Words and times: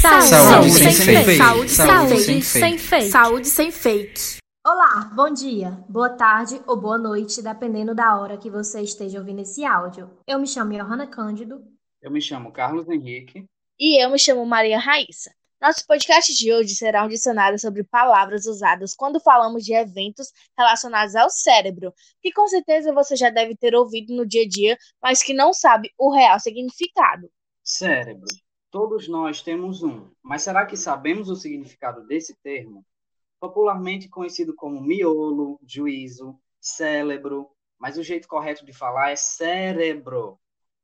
Saúde, 0.00 0.28
Saúde 0.28 0.70
sem, 0.70 0.92
sem 0.92 1.04
fake. 1.04 1.24
fake. 1.26 1.36
Saúde, 1.36 1.70
Saúde 1.70 2.20
sem, 2.22 2.40
sem 2.40 2.42
sem 2.42 2.78
fake. 2.78 3.10
Saúde 3.10 3.48
sem 3.48 3.70
fake. 3.70 4.38
Olá, 4.66 5.10
bom 5.14 5.30
dia, 5.30 5.72
boa 5.90 6.08
tarde 6.08 6.58
ou 6.66 6.74
boa 6.74 6.96
noite, 6.96 7.42
dependendo 7.42 7.94
da 7.94 8.18
hora 8.18 8.38
que 8.38 8.48
você 8.48 8.80
esteja 8.80 9.18
ouvindo 9.18 9.42
esse 9.42 9.62
áudio. 9.62 10.10
Eu 10.26 10.38
me 10.38 10.46
chamo 10.46 10.72
Johanna 10.72 11.06
Cândido. 11.06 11.62
Eu 12.00 12.10
me 12.10 12.18
chamo 12.18 12.50
Carlos 12.50 12.88
Henrique. 12.88 13.44
E 13.78 14.02
eu 14.02 14.08
me 14.08 14.18
chamo 14.18 14.46
Maria 14.46 14.78
Raíssa. 14.78 15.30
Nosso 15.60 15.86
podcast 15.86 16.34
de 16.34 16.50
hoje 16.50 16.74
será 16.74 17.04
um 17.04 17.08
dicionário 17.08 17.58
sobre 17.58 17.84
palavras 17.84 18.46
usadas 18.46 18.94
quando 18.94 19.20
falamos 19.20 19.62
de 19.66 19.74
eventos 19.74 20.28
relacionados 20.56 21.14
ao 21.14 21.28
cérebro, 21.28 21.92
que 22.22 22.32
com 22.32 22.48
certeza 22.48 22.90
você 22.94 23.16
já 23.16 23.28
deve 23.28 23.54
ter 23.54 23.74
ouvido 23.74 24.16
no 24.16 24.26
dia 24.26 24.44
a 24.44 24.48
dia, 24.48 24.78
mas 25.02 25.22
que 25.22 25.34
não 25.34 25.52
sabe 25.52 25.90
o 25.98 26.10
real 26.10 26.40
significado. 26.40 27.30
Cérebro. 27.62 28.26
Todos 28.70 29.08
nós 29.08 29.42
temos 29.42 29.82
um, 29.82 30.08
mas 30.22 30.42
será 30.42 30.64
que 30.64 30.76
sabemos 30.76 31.28
o 31.28 31.34
significado 31.34 32.06
desse 32.06 32.36
termo? 32.36 32.86
Popularmente 33.40 34.08
conhecido 34.08 34.54
como 34.54 34.80
miolo, 34.80 35.58
juízo, 35.66 36.38
cérebro, 36.60 37.50
mas 37.76 37.98
o 37.98 38.02
jeito 38.04 38.28
correto 38.28 38.64
de 38.64 38.72
falar 38.72 39.10
é 39.10 39.16
cérebro, 39.16 40.38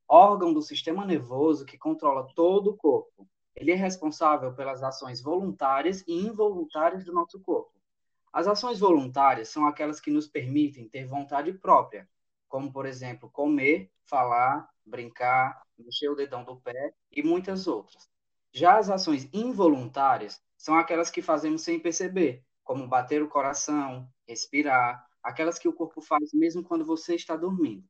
órgão 0.05 0.53
do 0.53 0.61
sistema 0.61 1.05
nervoso 1.05 1.65
que 1.65 1.77
controla 1.77 2.27
todo 2.35 2.71
o 2.71 2.75
corpo. 2.75 3.25
Ele 3.55 3.71
é 3.71 3.75
responsável 3.75 4.53
pelas 4.53 4.83
ações 4.83 5.21
voluntárias 5.21 6.03
e 6.05 6.13
involuntárias 6.13 7.05
do 7.05 7.13
nosso 7.13 7.39
corpo. 7.39 7.71
As 8.33 8.47
ações 8.47 8.79
voluntárias 8.79 9.47
são 9.47 9.65
aquelas 9.65 10.01
que 10.01 10.11
nos 10.11 10.27
permitem 10.27 10.89
ter 10.89 11.05
vontade 11.05 11.53
própria, 11.53 12.05
como, 12.47 12.71
por 12.71 12.85
exemplo, 12.85 13.29
comer, 13.29 13.91
falar, 14.05 14.67
brincar, 14.85 15.61
mexer 15.77 16.09
o 16.09 16.15
dedão 16.15 16.43
do 16.43 16.57
pé 16.57 16.93
e 17.11 17.21
muitas 17.21 17.67
outras. 17.67 18.09
Já 18.51 18.77
as 18.77 18.89
ações 18.89 19.29
involuntárias 19.33 20.41
são 20.57 20.75
aquelas 20.75 21.09
que 21.09 21.21
fazemos 21.21 21.61
sem 21.61 21.79
perceber, 21.79 22.43
como 22.63 22.87
bater 22.87 23.21
o 23.21 23.29
coração, 23.29 24.09
respirar, 24.27 25.05
aquelas 25.21 25.59
que 25.59 25.67
o 25.67 25.73
corpo 25.73 26.01
faz 26.01 26.33
mesmo 26.33 26.63
quando 26.63 26.85
você 26.85 27.15
está 27.15 27.35
dormindo. 27.35 27.83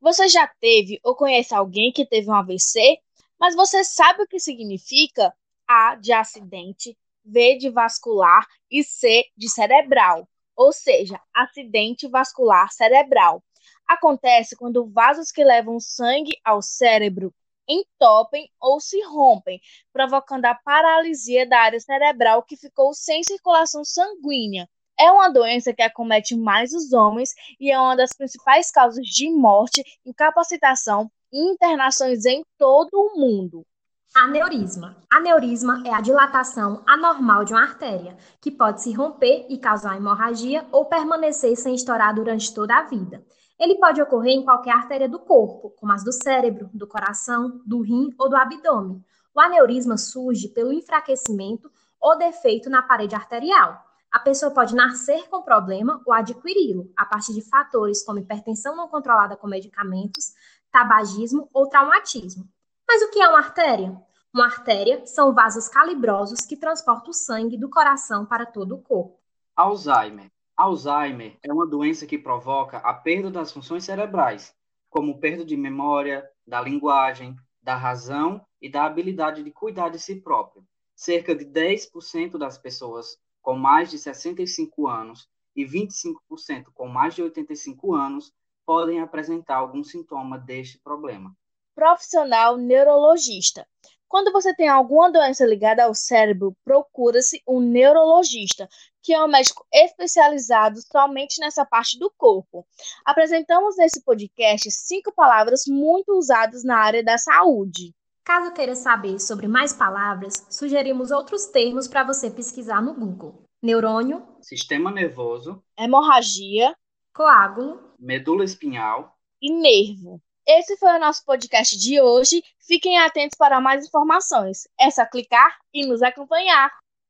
Você 0.00 0.28
já 0.28 0.46
teve 0.60 1.00
ou 1.02 1.14
conhece 1.14 1.54
alguém 1.54 1.92
que 1.92 2.06
teve 2.06 2.28
um 2.28 2.34
AVC? 2.34 2.98
Mas 3.38 3.54
você 3.54 3.82
sabe 3.82 4.22
o 4.22 4.26
que 4.26 4.38
significa 4.38 5.34
A 5.66 5.96
de 5.96 6.12
acidente, 6.12 6.96
V 7.24 7.56
de 7.56 7.70
vascular 7.70 8.46
e 8.70 8.84
C 8.84 9.24
de 9.36 9.48
cerebral, 9.48 10.28
ou 10.54 10.72
seja, 10.72 11.20
acidente 11.34 12.06
vascular 12.08 12.70
cerebral. 12.72 13.42
Acontece 13.86 14.56
quando 14.56 14.86
vasos 14.86 15.30
que 15.30 15.44
levam 15.44 15.78
sangue 15.78 16.32
ao 16.44 16.62
cérebro 16.62 17.34
entopem 17.68 18.50
ou 18.60 18.80
se 18.80 19.00
rompem, 19.02 19.60
provocando 19.92 20.44
a 20.46 20.54
paralisia 20.54 21.48
da 21.48 21.60
área 21.60 21.80
cerebral 21.80 22.42
que 22.42 22.56
ficou 22.56 22.94
sem 22.94 23.22
circulação 23.22 23.84
sanguínea. 23.84 24.68
É 24.98 25.10
uma 25.10 25.28
doença 25.28 25.72
que 25.72 25.82
acomete 25.82 26.36
mais 26.36 26.72
os 26.72 26.92
homens 26.92 27.30
e 27.58 27.70
é 27.70 27.78
uma 27.78 27.96
das 27.96 28.12
principais 28.12 28.70
causas 28.70 29.06
de 29.06 29.28
morte, 29.30 29.82
incapacitação 30.06 31.10
e 31.32 31.50
internações 31.50 32.24
em 32.24 32.44
todo 32.56 32.90
o 32.92 33.18
mundo. 33.18 33.66
Aneurisma. 34.14 34.96
Aneurisma 35.10 35.82
é 35.84 35.92
a 35.92 36.00
dilatação 36.00 36.84
anormal 36.86 37.44
de 37.44 37.52
uma 37.52 37.64
artéria, 37.64 38.16
que 38.40 38.48
pode 38.48 38.80
se 38.80 38.92
romper 38.92 39.44
e 39.48 39.58
causar 39.58 39.96
hemorragia 39.96 40.64
ou 40.70 40.84
permanecer 40.84 41.56
sem 41.56 41.74
estourar 41.74 42.14
durante 42.14 42.54
toda 42.54 42.76
a 42.76 42.82
vida. 42.84 43.26
Ele 43.58 43.76
pode 43.76 44.02
ocorrer 44.02 44.32
em 44.32 44.44
qualquer 44.44 44.72
artéria 44.72 45.08
do 45.08 45.18
corpo, 45.18 45.70
como 45.78 45.92
as 45.92 46.02
do 46.02 46.12
cérebro, 46.12 46.68
do 46.74 46.86
coração, 46.86 47.60
do 47.64 47.80
rim 47.80 48.12
ou 48.18 48.28
do 48.28 48.36
abdômen. 48.36 49.04
O 49.34 49.40
aneurisma 49.40 49.96
surge 49.96 50.48
pelo 50.48 50.72
enfraquecimento 50.72 51.70
ou 52.00 52.18
defeito 52.18 52.68
na 52.68 52.82
parede 52.82 53.14
arterial. 53.14 53.84
A 54.10 54.18
pessoa 54.18 54.52
pode 54.52 54.74
nascer 54.74 55.28
com 55.28 55.42
problema 55.42 56.00
ou 56.06 56.12
adquiri-lo 56.12 56.92
a 56.96 57.04
partir 57.04 57.32
de 57.32 57.42
fatores 57.42 58.04
como 58.04 58.18
hipertensão 58.18 58.76
não 58.76 58.88
controlada 58.88 59.36
com 59.36 59.46
medicamentos, 59.46 60.34
tabagismo 60.70 61.48
ou 61.52 61.68
traumatismo. 61.68 62.48
Mas 62.86 63.02
o 63.02 63.10
que 63.10 63.20
é 63.20 63.28
uma 63.28 63.38
artéria? 63.38 64.00
Uma 64.32 64.46
artéria 64.46 65.06
são 65.06 65.32
vasos 65.32 65.68
calibrosos 65.68 66.40
que 66.40 66.56
transportam 66.56 67.10
o 67.10 67.14
sangue 67.14 67.56
do 67.56 67.70
coração 67.70 68.26
para 68.26 68.44
todo 68.44 68.74
o 68.74 68.82
corpo. 68.82 69.18
Alzheimer. 69.56 70.33
Alzheimer 70.56 71.36
é 71.42 71.52
uma 71.52 71.66
doença 71.66 72.06
que 72.06 72.16
provoca 72.16 72.78
a 72.78 72.94
perda 72.94 73.28
das 73.28 73.50
funções 73.50 73.84
cerebrais, 73.84 74.54
como 74.88 75.18
perda 75.18 75.44
de 75.44 75.56
memória, 75.56 76.30
da 76.46 76.60
linguagem, 76.60 77.36
da 77.60 77.74
razão 77.74 78.40
e 78.62 78.68
da 78.68 78.84
habilidade 78.84 79.42
de 79.42 79.50
cuidar 79.50 79.88
de 79.88 79.98
si 79.98 80.20
próprio. 80.20 80.64
Cerca 80.94 81.34
de 81.34 81.44
10% 81.44 82.38
das 82.38 82.56
pessoas 82.56 83.18
com 83.42 83.56
mais 83.56 83.90
de 83.90 83.98
65 83.98 84.86
anos 84.86 85.28
e 85.56 85.64
25% 85.64 86.66
com 86.72 86.86
mais 86.86 87.14
de 87.14 87.22
85 87.22 87.92
anos 87.92 88.32
podem 88.64 89.00
apresentar 89.00 89.56
algum 89.56 89.82
sintoma 89.82 90.38
deste 90.38 90.78
problema. 90.78 91.36
Profissional 91.74 92.56
neurologista. 92.56 93.66
Quando 94.14 94.30
você 94.30 94.54
tem 94.54 94.68
alguma 94.68 95.10
doença 95.10 95.44
ligada 95.44 95.82
ao 95.82 95.92
cérebro, 95.92 96.56
procura-se 96.64 97.42
um 97.48 97.58
neurologista, 97.58 98.68
que 99.02 99.12
é 99.12 99.20
um 99.20 99.26
médico 99.26 99.66
especializado 99.74 100.78
somente 100.82 101.40
nessa 101.40 101.66
parte 101.66 101.98
do 101.98 102.08
corpo. 102.16 102.64
Apresentamos 103.04 103.76
nesse 103.76 104.04
podcast 104.04 104.70
cinco 104.70 105.12
palavras 105.12 105.64
muito 105.66 106.16
usadas 106.16 106.62
na 106.62 106.78
área 106.78 107.02
da 107.02 107.18
saúde. 107.18 107.92
Caso 108.24 108.54
queira 108.54 108.76
saber 108.76 109.18
sobre 109.18 109.48
mais 109.48 109.72
palavras, 109.72 110.46
sugerimos 110.48 111.10
outros 111.10 111.46
termos 111.46 111.88
para 111.88 112.04
você 112.04 112.30
pesquisar 112.30 112.80
no 112.80 112.94
Google: 112.94 113.42
neurônio, 113.60 114.24
Sistema 114.40 114.92
nervoso, 114.92 115.60
Hemorragia 115.76 116.72
coágulo, 117.12 117.80
medula 117.98 118.44
espinhal, 118.44 119.18
e 119.42 119.52
nervo. 119.52 120.22
Esse 120.46 120.76
foi 120.76 120.90
o 120.92 121.00
nosso 121.00 121.24
podcast 121.24 121.78
de 121.78 122.00
hoje. 122.00 122.42
Fiquem 122.66 122.98
atentos 122.98 123.36
para 123.38 123.60
mais 123.60 123.86
informações. 123.86 124.68
É 124.78 124.90
só 124.90 125.06
clicar 125.06 125.58
e 125.72 125.86
nos 125.86 126.02
acompanhar. 126.02 126.70